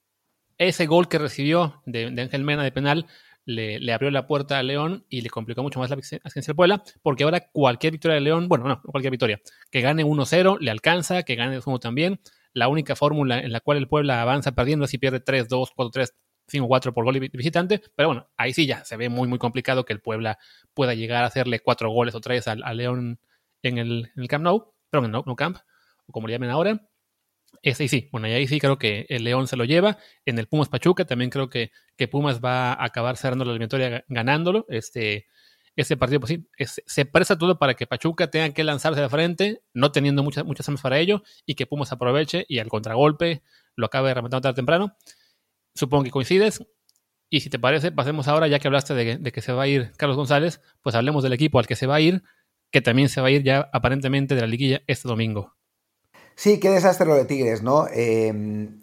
[0.58, 3.08] ese gol que recibió de, Ángel Mena de penal
[3.46, 6.84] le, abrió la puerta al León y le complicó mucho más la asistencia del Puebla,
[7.02, 9.40] porque ahora cualquier victoria de León, bueno, no, cualquier victoria,
[9.72, 12.20] que gane 1-0 le alcanza, que gane 2-1 también.
[12.54, 16.14] La única fórmula en la cual el Puebla avanza perdiendo es si pierde 3-2, 4-3,
[16.50, 19.94] 5-4 por gol visitante, pero bueno, ahí sí ya se ve muy, muy complicado que
[19.94, 20.40] el Puebla
[20.74, 23.20] pueda llegar a hacerle cuatro goles o tres al, León
[23.62, 25.58] en el, en el, Camp Nou, pero en el Nou, Camp,
[26.08, 26.89] o como le llamen ahora.
[27.62, 29.98] Este sí, bueno, y ahí sí creo que el León se lo lleva.
[30.26, 34.06] En el Pumas Pachuca también creo que, que Pumas va a acabar cerrando la eliminatoria
[34.08, 34.66] ganándolo.
[34.70, 35.28] Este,
[35.76, 36.48] este partido, pues sí,
[36.86, 40.68] se presta todo para que Pachuca tenga que lanzarse de frente, no teniendo muchas, muchas
[40.68, 43.44] armas para ello, y que Pumas aproveche y al contragolpe
[43.76, 44.96] lo acabe rematando tarde temprano.
[45.76, 46.66] Supongo que coincides.
[47.30, 49.92] Y si te parece, pasemos ahora, ya que hablaste de, que se va a ir
[49.98, 52.24] Carlos González, pues hablemos del equipo al que se va a ir,
[52.72, 55.56] que también se va a ir ya aparentemente de la liguilla este domingo.
[56.40, 57.88] Sí, qué desastre lo de Tigres, ¿no?
[57.92, 58.80] Em,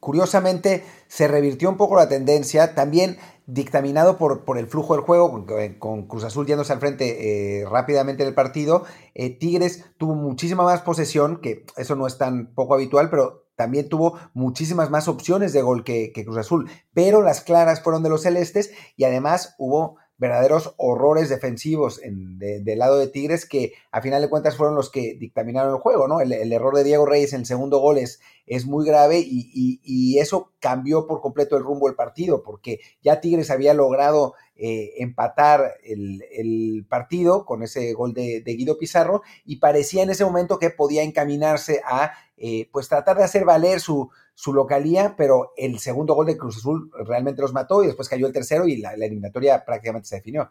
[0.00, 5.46] curiosamente se revirtió un poco la tendencia, también dictaminado por, por el flujo del juego,
[5.78, 8.82] con, Cruz Azul yéndose al frente eh, rápidamente en el partido.
[9.14, 13.88] Eh, Tigres tuvo muchísima más posesión, que eso no es tan poco habitual, pero también
[13.88, 18.22] tuvo muchísimas más opciones de gol que, Cruz Azul, pero las claras fueron de los
[18.22, 24.28] celestes y además hubo verdaderos horrores defensivos del lado de Tigres que a final de
[24.28, 26.20] cuentas fueron los que dictaminaron el juego, ¿no?
[26.20, 28.20] El, error de Diego Reyes en el segundo gol es,
[28.66, 33.72] muy grave y, eso cambió por completo el rumbo del partido porque ya Tigres había
[33.72, 40.26] logrado eh, empatar el, partido con ese gol de, Guido Pizarro y parecía en ese
[40.26, 45.52] momento que podía encaminarse a eh, pues tratar de hacer valer su, su localía, pero
[45.54, 48.78] el segundo gol de Cruz Azul realmente los mató y después cayó el tercero y
[48.78, 50.48] la, eliminatoria prácticamente se definió.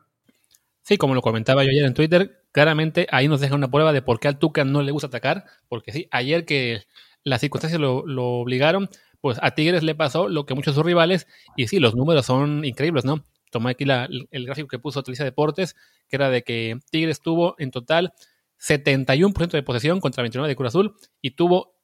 [0.84, 4.04] Sí, como lo comentaba yo ayer en Twitter, claramente ahí nos deja una prueba de
[4.04, 6.84] por qué al Tuca no le gusta atacar, porque sí, ayer que
[7.24, 8.04] las circunstancias lo,
[8.40, 8.90] obligaron,
[9.22, 11.26] pues a Tigres le pasó lo que muchos de sus rivales,
[11.56, 13.24] y sí, los números son increíbles, ¿no?
[13.50, 15.76] Tomé aquí el gráfico que puso Televisa Deportes,
[16.08, 18.14] que era de que Tigres tuvo en total
[18.60, 21.79] 71% de posesión contra 29 de Cruz Azul y tuvo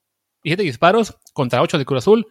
[0.46, 2.28] 7 disparos contra 8 de Cruz Azul.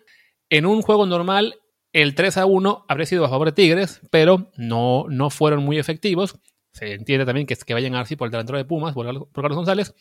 [0.49, 1.57] En un juego normal,
[1.93, 5.79] el 3 a 1 habría sido a favor de Tigres, pero no, no fueron muy
[5.79, 6.39] efectivos.
[6.73, 9.95] Se entiende también que, que vayan así por el delantero de Pumas, por, Carlos González.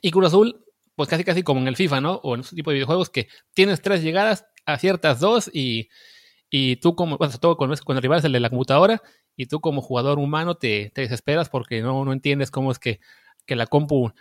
[0.00, 2.14] Y Cruz Azul, pues casi casi como en el FIFA, ¿no?
[2.22, 5.88] O en ese tipo de videojuegos que tienes tres llegadas, aciertas dos y,
[6.48, 9.02] y tú como, bueno, todo con, con el rival el de la computadora,
[9.36, 13.00] y tú como jugador humano te, desesperas porque no, no entiendes cómo es que,
[13.46, 14.12] que la compu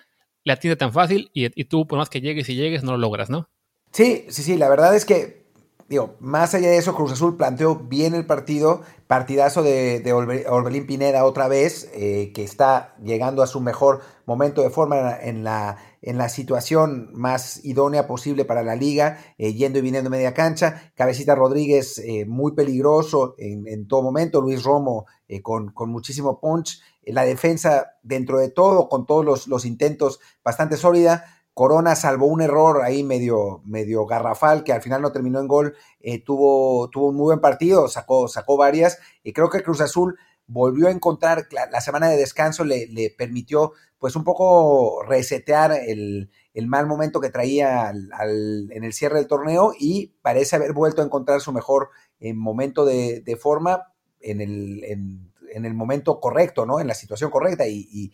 [0.44, 3.30] le atiende tan fácil y, tú, por más que llegues y llegues, no lo logras,
[3.30, 3.50] ¿no?
[3.92, 5.46] Sí, sí, sí, la verdad es que,
[5.90, 10.88] digo, más allá de eso, Cruz Azul planteó bien el partido, partidazo de, de Orbelín
[10.88, 15.78] Pineda otra vez, eh, que está llegando a su mejor momento de forma en la,
[16.02, 20.94] en la situación más idónea posible para la liga, eh, yendo y viniendo media cancha.
[20.96, 25.06] Cabecita Rodríguez eh, muy peligroso en, todo momento, Luis Romo
[25.44, 30.78] con, con, muchísimo punch, la defensa dentro de todo, con todos los, los intentos bastante
[30.78, 31.26] sólida.
[31.54, 35.76] Corona salvó un error ahí medio, medio garrafal que al final no terminó en gol,
[36.00, 40.18] eh, tuvo, tuvo un muy buen partido, sacó, sacó varias y creo que Cruz Azul
[40.48, 46.30] volvió a encontrar, la, semana de descanso le, le, permitió pues un poco resetear el,
[46.66, 51.40] mal momento que traía en el cierre del torneo y parece haber vuelto a encontrar
[51.40, 55.31] su mejor eh, momento de, forma en el,
[55.66, 56.80] el momento correcto, ¿no?
[56.80, 58.12] En la situación correcta y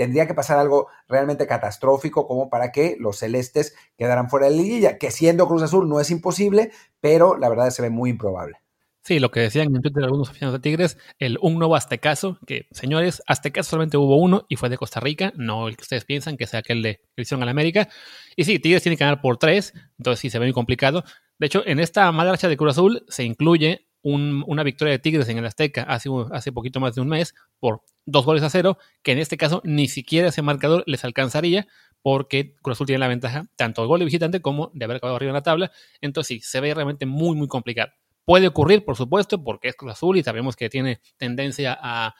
[0.00, 4.62] tendría que pasar algo realmente catastrófico como para que los celestes quedaran fuera de la
[4.62, 8.56] liguilla, que siendo Cruz Azul no es imposible, pero la verdad se ve muy improbable.
[9.02, 12.66] Sí, lo que decían en Twitter algunos aficionados de Tigres, el un nuevo Aztecaso, que
[12.70, 16.38] señores, Aztecaso solamente hubo uno y fue de Costa Rica, no el que ustedes piensan
[16.38, 17.90] que sea aquel de edición al América.
[18.36, 21.04] Y sí, Tigres tiene que ganar por tres, entonces sí se ve muy complicado.
[21.38, 25.28] De hecho, en esta mala racha de Cruz Azul se incluye una victoria de Tigres
[25.28, 28.78] en el Azteca hace, hace poquito más de un mes por dos goles a cero,
[29.02, 31.66] que en este caso ni siquiera ese marcador les alcanzaría
[32.02, 35.16] porque Cruz Azul tiene la ventaja tanto del gol de visitante como de haber acabado
[35.16, 35.70] arriba en la tabla.
[36.00, 37.92] Entonces sí, se ve realmente muy, muy complicado.
[38.24, 42.14] Puede ocurrir, por supuesto, porque es Cruz Azul y sabemos que tiene tendencia a,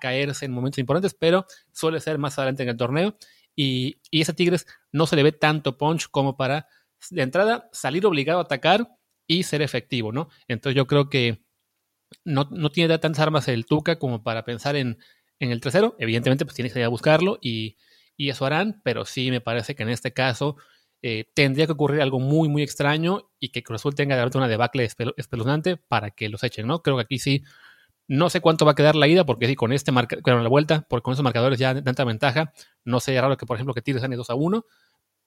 [0.00, 3.16] caerse en momentos importantes, pero suele ser más adelante en el torneo.
[3.56, 6.66] Y, y ese Tigres no se le ve tanto punch como para,
[7.10, 8.88] de entrada, salir obligado a atacar
[9.32, 10.28] y ser efectivo, ¿no?
[10.48, 11.42] Entonces yo creo que
[12.24, 14.98] no, no tiene tantas armas el Tuca como para pensar en,
[15.38, 15.96] en el tercero.
[15.98, 17.76] Evidentemente, pues tiene que ir a buscarlo y,
[18.16, 20.56] y, eso harán, pero sí me parece que en este caso
[21.02, 24.48] eh, tendría que ocurrir algo muy, muy extraño y que Cruz Azul tenga de una
[24.48, 26.82] debacle espeluznante para que los echen, ¿no?
[26.82, 27.42] Creo que aquí sí.
[28.08, 30.48] No sé cuánto va a quedar la ida, porque sí, con este marca, con la
[30.48, 32.52] vuelta, porque con esos marcadores ya de tanta ventaja,
[32.84, 34.64] no sé raro que, por ejemplo, que Tigres gane 2 a 1,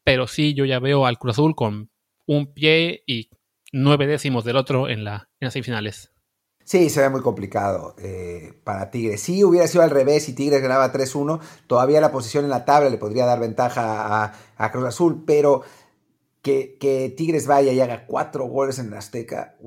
[0.04, 1.89] pero sí yo ya veo al Cruz Azul con
[2.28, 3.30] un pie y
[3.76, 6.12] nueve décimos del otro en, la, en las semifinales.
[6.64, 9.22] Sí, se ve muy complicado eh, para Tigres.
[9.22, 12.90] Si hubiera sido al revés y Tigres ganaba 3-1, todavía la posición en la tabla
[12.90, 15.62] le podría dar ventaja a, Cruz Azul, pero
[16.42, 19.58] que, Tigres vaya y haga cuatro goles en Azteca,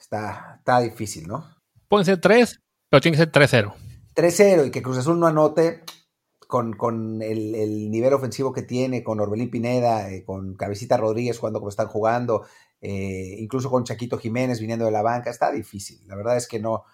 [0.00, 1.46] está, está difícil, ¿no?
[1.88, 3.74] Pueden ser tres, pero tiene que ser 3-0.
[4.16, 5.84] 3-0 y que Cruz Azul no anote
[6.48, 11.68] con, el, nivel ofensivo que tiene, con Orbelín Pineda, eh, con Cabecita Rodríguez cuando como
[11.68, 12.46] están jugando,
[12.80, 16.06] eh, incluso con Chaquito Jiménez viniendo de la banca, está difícil.
[16.06, 16.84] La verdad es que no,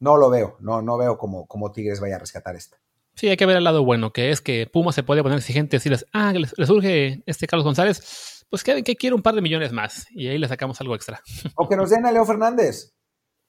[0.00, 2.76] no lo veo, no, no veo como, como Tigres vaya a rescatar esto.
[3.14, 5.76] Sí, hay que ver el lado bueno, que es que Puma se puede poner exigente
[5.76, 9.42] y decirles, ah, le, surge este Carlos González, pues que, que quiere un par de
[9.42, 11.20] millones más y ahí le sacamos algo extra.
[11.56, 12.94] O que nos den a Leo Fernández.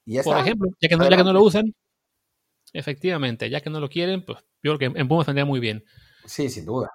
[0.06, 1.74] Y Por ejemplo, ya que, no, ya que no lo usan,
[2.74, 5.82] efectivamente, ya que no lo quieren, pues yo creo que en Pumas vendría muy bien.
[6.26, 6.90] Sí, sin duda.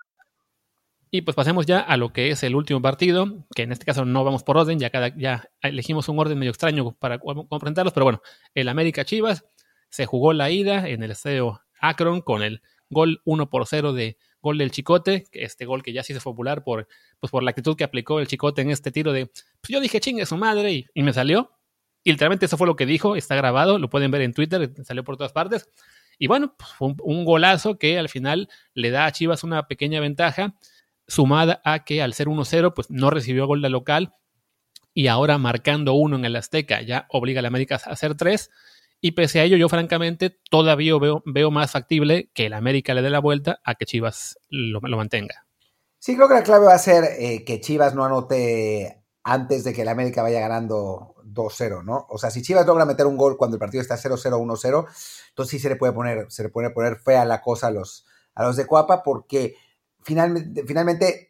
[1.12, 4.06] Y pues pasemos ya a lo que es el último partido, que en este caso
[4.06, 8.04] no vamos por orden, ya, cada, ya elegimos un orden medio extraño para comprenderlos, pero
[8.04, 8.22] bueno,
[8.54, 9.44] el América Chivas
[9.90, 14.18] se jugó la ida en el estadio Akron con el gol 1 por 0 de
[14.42, 16.88] gol del Chicote, este gol que ya se hizo popular por,
[17.20, 20.00] pues por la actitud que aplicó el Chicote en este tiro de, pues yo dije
[20.00, 21.52] chingue su madre y, y me salió.
[22.04, 25.04] Y literalmente eso fue lo que dijo, está grabado, lo pueden ver en Twitter, salió
[25.04, 25.68] por todas partes.
[26.18, 29.68] Y bueno, pues fue un, un golazo que al final le da a Chivas una
[29.68, 30.56] pequeña ventaja
[31.10, 34.14] sumada a que al ser 1-0, pues no recibió gol de local
[34.94, 38.50] y ahora marcando uno en el Azteca ya obliga a la América a hacer tres.
[39.02, 43.02] Y pese a ello, yo francamente todavía veo, veo más factible que el América le
[43.02, 45.46] dé la vuelta a que Chivas lo, mantenga.
[46.00, 49.74] Sí, creo que la clave va a ser eh, que Chivas no anote antes de
[49.74, 52.08] que el América vaya ganando 2-0, ¿no?
[52.10, 54.88] O sea, si Chivas logra meter un gol cuando el partido está 0-0, 1-0,
[55.30, 58.06] entonces sí se le puede poner, se le puede poner fea la cosa a los,
[58.36, 59.56] a los de Cuapa porque
[60.02, 61.30] finalmente, finalmente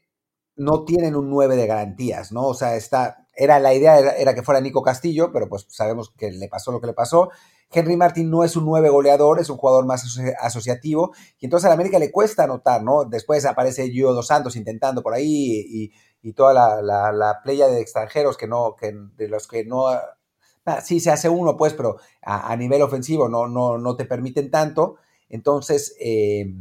[0.60, 2.48] no tienen un 9 de garantías, ¿no?
[2.48, 6.32] O sea, está, era, la idea era, que fuera Nico Castillo, pero pues sabemos que
[6.32, 7.30] le pasó lo que le pasó.
[7.72, 11.70] Henry Martin no es un 9 goleador, es un jugador más asociativo, y entonces a
[11.70, 13.06] la América le cuesta anotar, ¿no?
[13.06, 18.48] Después aparece Gio Dos Santos intentando por ahí y, toda la, playa de extranjeros que
[18.48, 22.82] no, que, de los que no ah, sí se hace uno, pues, pero a, nivel
[22.82, 24.98] ofensivo no, no, no, te permiten tanto.
[25.30, 26.54] Entonces, eh,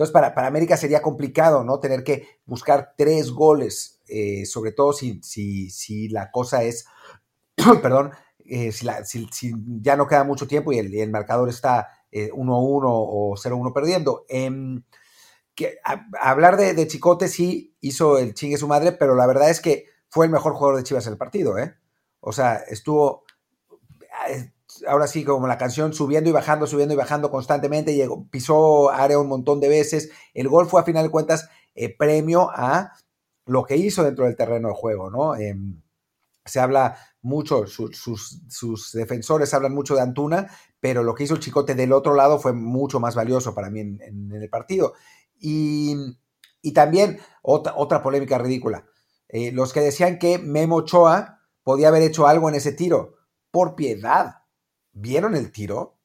[0.00, 1.78] entonces, para, para, América sería complicado, ¿no?
[1.78, 6.86] Tener que buscar tres goles, eh, sobre todo si, si, si, la cosa es,
[7.82, 8.10] perdón,
[8.46, 13.34] eh, si, si, ya no queda mucho tiempo y el, marcador está 1-1 eh, o
[13.36, 14.24] 0-1 perdiendo.
[14.30, 14.82] Em,
[16.18, 19.84] hablar de, de, Chicote sí hizo el chingue su madre, pero la verdad es que
[20.08, 21.74] fue el mejor jugador de Chivas en el partido, ¿eh?
[22.20, 23.24] O sea, estuvo
[24.86, 29.18] ahora sí, como la canción, subiendo y bajando, subiendo y bajando constantemente, llegó, pisó área
[29.18, 30.10] un montón de veces.
[30.34, 32.92] El gol fue a final de cuentas eh, premio a
[33.46, 35.34] lo que hizo dentro del terreno de juego, ¿no?
[35.36, 35.80] Em,
[36.44, 41.74] se habla mucho, sus, defensores hablan mucho de Antuna, pero lo que hizo el Chicote
[41.74, 44.94] del otro lado fue mucho más valioso para mí en, el partido.
[45.38, 45.96] Y,
[46.74, 48.86] también otra, otra polémica ridícula.
[49.28, 53.14] Eh, los que decían que Memo Ochoa podía haber hecho algo en ese tiro.
[53.50, 54.39] Por piedad,
[54.92, 55.98] ¿Vieron el tiro?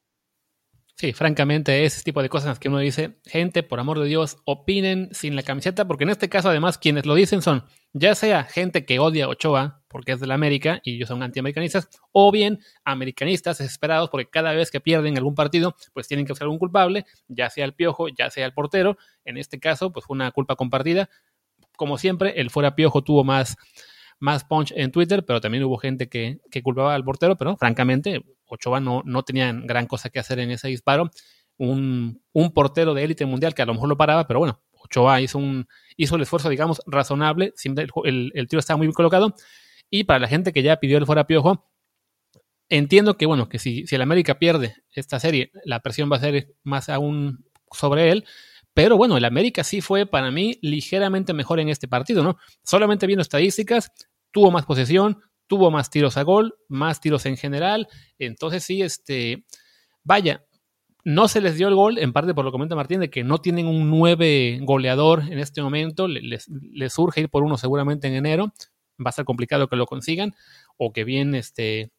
[0.98, 5.10] Sí, francamente, ese tipo de cosas que uno dice, gente, por amor de Dios, opinen
[5.12, 7.64] sin la camiseta, porque en este caso, además, quienes lo dicen son
[7.98, 11.22] ya sea gente que odia a Ochoa, porque es de la América y ellos son
[11.22, 16.32] antiamericanistas, o bien americanistas desesperados porque cada vez que pierden algún partido, pues tienen que
[16.32, 18.98] usar un culpable, ya sea el piojo, ya sea el portero.
[19.24, 21.08] En este caso, pues fue una culpa compartida.
[21.76, 23.56] Como siempre, el fuera piojo tuvo más,
[24.18, 28.22] más punch en Twitter, pero también hubo gente que, que culpaba al portero, pero francamente,
[28.46, 31.10] Ochoa no, no tenía gran cosa que hacer en ese disparo.
[31.58, 32.20] Un,
[32.54, 35.66] portero de élite mundial que a lo mejor lo paraba, pero bueno, Ochoa hizo, un,
[35.96, 37.54] hizo el esfuerzo, digamos, razonable.
[38.04, 39.34] El, el, tiro estaba muy bien colocado.
[39.90, 41.70] Y para la gente que ya pidió el fuera piojo,
[42.68, 46.20] entiendo que, bueno, que si, si el América pierde esta serie, la presión va a
[46.20, 48.24] ser más aún sobre él.
[48.74, 52.36] Pero bueno, el América sí fue para mí ligeramente mejor en este partido, ¿no?
[52.62, 53.90] Solamente viendo estadísticas,
[54.30, 57.88] tuvo más posesión, tuvo más tiros a gol, más tiros en general.
[58.18, 59.44] Entonces sí, este,
[60.04, 60.44] vaya,
[61.04, 63.22] no se les dio el gol, en parte por lo que comenta Martín, de que
[63.22, 66.48] no tienen un 9 goleador en este momento, les,
[66.92, 68.52] surge ir por uno seguramente en enero,
[68.98, 70.34] va a ser complicado que lo consigan,
[70.76, 71.92] o que bien este,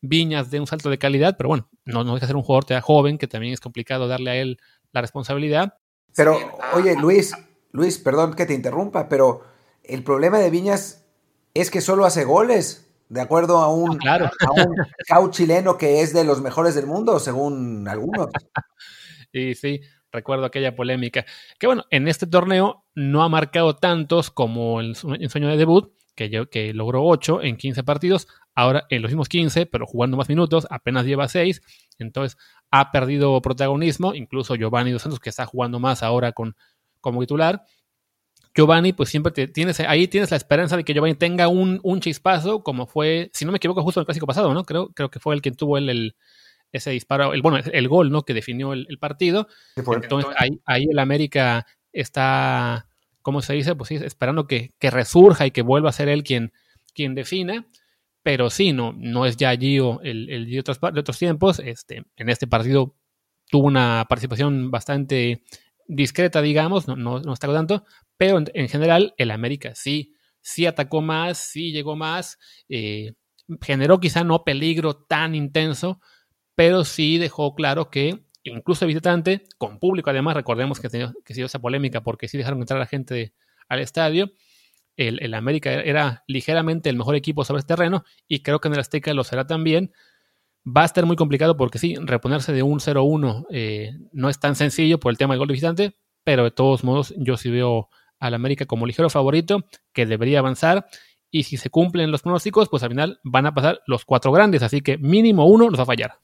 [0.00, 2.80] Viñas de un salto de calidad, pero bueno, no, no deja ser un jugador tan
[2.80, 4.58] joven, que también es complicado darle a él
[4.92, 5.74] la responsabilidad.
[6.16, 6.38] Pero,
[6.72, 7.34] oye, Luis,
[7.72, 9.42] Luis, perdón que te interrumpa, pero
[9.82, 11.04] el problema de Viñas
[11.52, 14.30] es que solo hace goles de acuerdo a un, a
[15.30, 18.26] chileno que es de los mejores del mundo, según algunos.
[19.32, 21.24] y sí, recuerdo aquella polémica.
[21.60, 26.48] Que bueno, en este torneo no ha marcado tantos como en sueño de debut, que,
[26.50, 28.26] que logró 8 en 15 partidos.
[28.52, 31.62] Ahora en los mismos 15, pero jugando más minutos, apenas lleva 6.
[32.00, 32.36] Entonces
[32.72, 34.12] ha perdido protagonismo.
[34.12, 36.56] Incluso Giovanni Dos Santos, que está jugando más ahora con,
[37.00, 37.62] como titular.
[38.54, 42.62] Giovanni, pues siempre tienes, ahí tienes la esperanza de que Giovanni tenga un, un, chispazo,
[42.62, 44.64] como fue, si no me equivoco, justo en el clásico pasado, ¿no?
[44.64, 46.14] Creo, creo que fue el quien tuvo el,
[46.70, 48.22] ese disparo, el, bueno, el gol, ¿no?
[48.22, 49.48] Que definió el, partido.
[49.76, 52.88] Entonces, ahí, ahí el América está,
[53.22, 53.74] ¿cómo se dice?
[53.74, 56.52] Pues sí, esperando que, que, resurja y que vuelva a ser él quien,
[56.94, 57.66] quien defina.
[58.22, 61.58] Pero sí, no, no es ya Gio el, el de, otros, de otros tiempos.
[61.58, 62.94] Este, en este partido
[63.50, 65.42] tuvo una participación bastante
[65.86, 67.84] discreta, digamos, no, no, no está tanto,
[68.16, 73.14] pero en, general el América sí, sí atacó más, sí llegó más, eh,
[73.60, 76.00] generó quizá no peligro tan intenso,
[76.54, 81.58] pero sí dejó claro que incluso visitante, con público además, recordemos que, que dio esa
[81.58, 83.34] polémica porque sí dejaron entrar a la gente
[83.68, 84.30] al estadio,
[84.96, 88.74] el, el, América era ligeramente el mejor equipo sobre este terreno y creo que en
[88.74, 89.92] el Azteca lo será también.
[90.66, 94.54] Va a estar muy complicado porque sí, reponerse de un 0-1 eh, no es tan
[94.54, 97.90] sencillo por el tema del gol de visitante, pero de todos modos yo sí veo
[98.20, 100.86] al América como ligero favorito que debería avanzar
[101.30, 104.62] y si se cumplen los pronósticos, pues al final van a pasar los cuatro grandes,
[104.62, 106.20] así que mínimo uno los va a fallar.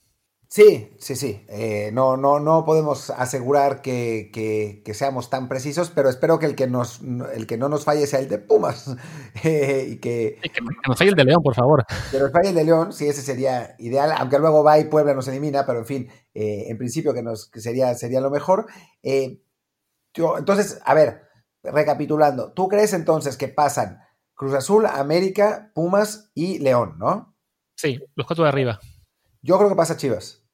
[0.52, 1.46] Sí, sí, sí.
[1.48, 6.56] Eh, no, no, no podemos asegurar que, que, seamos tan precisos, pero espero que el
[6.56, 7.00] que, nos,
[7.34, 8.96] el que no nos falle sea el de Pumas.
[9.44, 11.86] Eh, y que, que, nos falle el de León, por favor.
[12.10, 15.14] Que nos falle el de León, sí, ese sería ideal, aunque luego va y Puebla
[15.14, 18.66] nos elimina, pero en fin, eh, en principio que, nos, sería, sería lo mejor.
[19.02, 21.29] entonces, a ver,
[21.62, 24.00] recapitulando, ¿tú crees entonces que pasan
[24.34, 27.36] Cruz Azul, América, Pumas y León, no?
[27.76, 28.80] Sí, los cuatro de arriba.
[29.42, 30.44] Yo creo que pasa Chivas.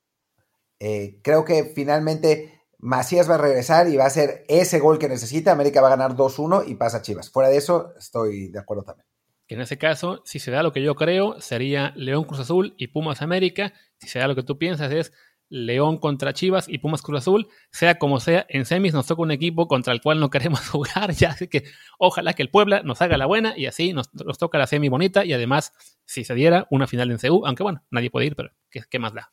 [0.78, 5.08] Eh, creo que finalmente Macías va a regresar y va a ser ese gol que
[5.08, 5.52] necesita.
[5.52, 7.30] América va a ganar 2-1 y pasa Chivas.
[7.30, 9.06] Fuera de eso, estoy de acuerdo también.
[9.48, 12.88] en ese caso, si se da lo que yo creo, sería León Cruz Azul y
[12.88, 13.72] Pumas América.
[13.98, 15.12] Si se da lo que tú piensas, es
[15.48, 17.48] León contra Chivas y Pumas Cruz Azul.
[17.70, 21.12] Sea como sea, en semis nos toca un equipo contra el cual no queremos jugar.
[21.12, 21.64] Ya así que
[21.98, 25.24] ojalá que el Puebla nos haga la buena y así nos, toca la semi bonita.
[25.24, 25.72] Y además,
[26.04, 29.14] si se diera una final en CU, aunque bueno, nadie puede ir, pero qué más
[29.14, 29.30] da?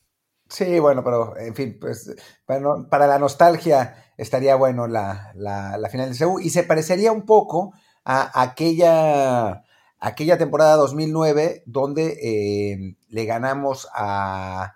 [0.53, 6.16] Sí, bueno, pero en fin, pues para, la nostalgia estaría bueno la, la, final de
[6.16, 7.74] CEU y se parecería un poco
[8.05, 9.64] a aquella,
[9.99, 14.76] aquella temporada 2009 donde eh, le ganamos a,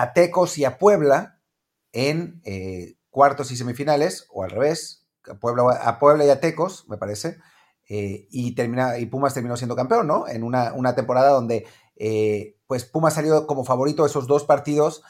[0.00, 1.40] a, Tecos y a Puebla
[1.92, 6.88] en eh, cuartos y semifinales, o al revés, a Puebla, a Puebla y a Tecos,
[6.88, 7.38] me parece,
[7.88, 10.28] eh, y, termina, y Pumas terminó siendo campeón, ¿no?
[10.28, 15.02] En una, una temporada donde eh, pues Puma salió como favorito esos dos partidos,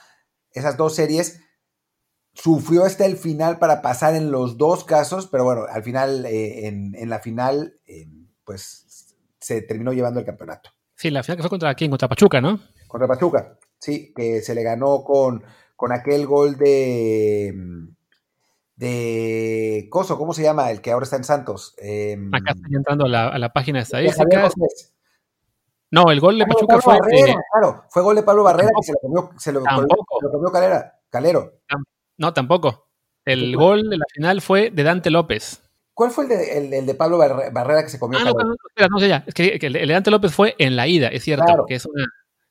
[0.53, 1.41] esas dos series.
[2.33, 7.11] Sufrió hasta el final para pasar en los dos casos, pero bueno, al final, en,
[7.11, 7.81] la final,
[8.45, 10.71] pues se terminó llevando el campeonato.
[10.95, 12.61] Sí, la final que fue contra quién, contra Pachuca, ¿no?
[12.87, 15.43] Contra Pachuca, sí, que se le ganó con,
[15.77, 17.55] con aquel gol de
[18.81, 20.71] de Coso, ¿cómo se llama?
[20.71, 21.75] El que ahora está en Santos.
[21.77, 24.49] Em, Acá estoy entrando a la, a la página estadística.
[25.91, 26.97] No, el gol de Pachuca fue.
[27.53, 29.63] claro, fue gol de Pablo Barrera que se lo comió, se lo,
[30.31, 31.61] comió Calera, Calero.
[32.17, 32.89] No, tampoco.
[33.25, 35.63] El gol de la final fue de Dante López.
[35.93, 38.19] ¿Cuál fue el de, el, de Pablo Barrera que se comió?
[38.19, 39.25] Ah, no, no, espera, no sé ya.
[39.27, 41.67] Es que, el de Dante López fue en la ida, es cierto.
[41.67, 42.07] Que es una,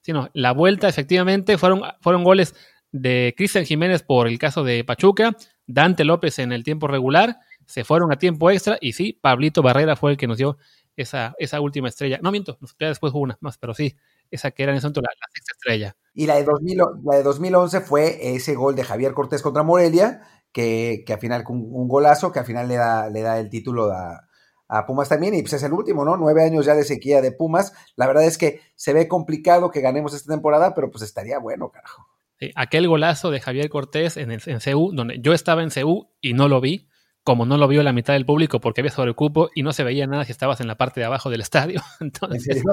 [0.10, 2.56] sí, no, la vuelta, efectivamente, fueron, fueron goles
[2.92, 5.36] de Cristian Jiménez por el caso de Pachuca,
[5.68, 9.96] Dante López en el tiempo regular, se fueron a tiempo extra y sí, Pablito Barrera
[9.96, 10.58] fue el que nos dio
[10.96, 12.20] esa, esa última estrella.
[12.22, 13.96] No miento, después hubo una más, pero sí,
[14.32, 15.96] esa que era en ese momento la, sexta estrella.
[16.16, 20.22] Y la de, 2000, la de 2011 fue ese gol de Javier Cortés contra Morelia,
[20.52, 23.50] que, que al final, un, un golazo, que al final le da, le da el
[23.50, 24.29] título a,
[24.70, 26.16] a Pumas también, y pues es el último, ¿no?
[26.16, 27.74] Nueve años ya de sequía de Pumas.
[27.96, 31.72] La verdad es que se ve complicado que ganemos esta temporada, pero pues estaría bueno,
[31.72, 32.08] carajo.
[32.56, 36.34] aquel golazo de Javier Cortés en, el, en CU, donde yo estaba en CU y
[36.34, 36.88] no lo vi,
[37.24, 40.08] como no lo vio la mitad del público porque había sobrecupo y no se veía
[40.08, 41.82] nada si estabas en la parte de abajo del estadio.
[42.00, 42.64] Entonces,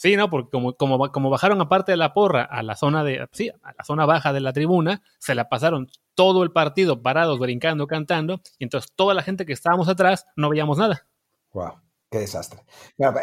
[0.00, 3.28] sí, no, porque como, como, como bajaron aparte de la porra a la zona de,
[3.32, 7.38] sí, a la zona baja de la tribuna, se la pasaron todo el partido parados,
[7.38, 11.06] brincando, cantando, y entonces toda la gente que estábamos atrás no veíamos nada.
[11.52, 12.60] Wow, qué desastre.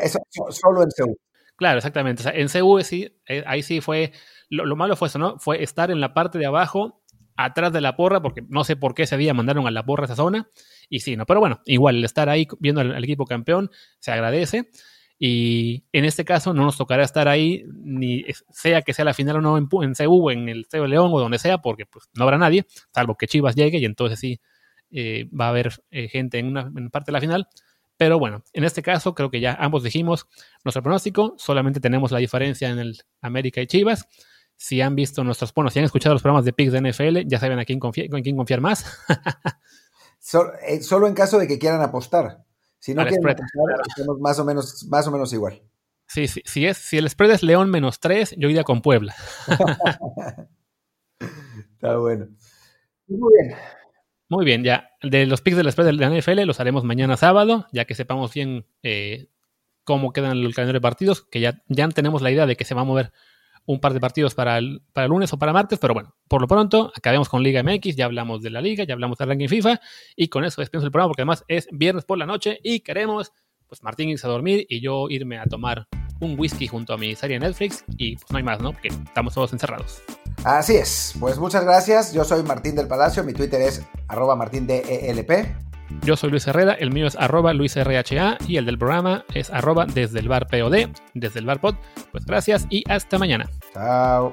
[0.04, 0.20] eso,
[0.52, 1.18] solo en CU.
[1.56, 2.22] Claro, exactamente.
[2.22, 4.12] O sea, en CU sí, eh, ahí sí fue,
[4.48, 5.40] lo, lo, malo fue eso, ¿no?
[5.40, 7.02] Fue estar en la parte de abajo
[7.38, 10.06] atrás de la porra, porque no sé por qué ese día mandaron a la porra
[10.06, 10.50] esa zona.
[10.90, 14.70] Y sí, no, pero bueno, igual el estar ahí viendo al, equipo campeón se agradece.
[15.20, 19.38] Y en este caso no nos tocará estar ahí, ni sea que sea la final
[19.38, 22.24] o no en, en CU, en el CEO León o donde sea, porque pues, no
[22.24, 24.40] habrá nadie, salvo que Chivas llegue y entonces sí
[24.92, 27.48] eh, va a haber eh, gente en una parte de la final.
[27.98, 30.28] Pero bueno, en este caso creo que ya ambos dijimos
[30.64, 34.08] nuestro pronóstico, solamente tenemos la diferencia en el América y Chivas.
[34.56, 37.40] Si han visto nuestros, bueno, si han escuchado los programas de Pix de NFL, ya
[37.40, 38.86] saben a quién, quién confiar más.
[40.68, 42.44] Eh, solo, en caso de que quieran apostar.
[42.80, 45.62] Si no quieren apostar, más o menos, más o menos igual.
[46.08, 49.14] Sí, sí, si, es, si el spread es León menos 3, yo iría con Puebla.
[51.20, 52.28] Está bueno.
[53.08, 53.58] Muy bien.
[54.30, 54.90] Muy bien, ya.
[55.02, 58.34] De los picks del spread de la NFL los haremos mañana sábado, ya que sepamos
[58.34, 59.28] bien eh,
[59.84, 62.76] cómo quedan el calendario de partidos, que ya, ya tenemos la idea de que se
[62.76, 63.12] va a mover
[63.68, 66.42] un par de partidos para el, para el lunes o para martes, pero bueno, por
[66.42, 69.50] lo pronto acabemos con Liga MX, ya hablamos de la liga, ya hablamos del ranking
[69.50, 69.80] FIFA
[70.16, 73.34] y con eso despedimos el programa porque además es viernes por la noche y queremos,
[73.68, 75.88] pues Martín irse a dormir y yo irme a tomar
[76.22, 78.72] un whisky junto a mi serie Netflix y pues no hay más, ¿no?
[78.72, 80.02] Porque estamos todos encerrados.
[80.46, 84.88] Así es, pues muchas gracias, yo soy Martín del Palacio, mi Twitter es arroba martindelp.
[86.04, 89.86] Yo soy Luis Herrera, el mío es arroba luisrha y el del programa es arroba
[89.86, 91.76] desde el bar POD, desde el bar pod.
[92.12, 93.50] Pues gracias y hasta mañana.
[93.74, 94.32] Chao.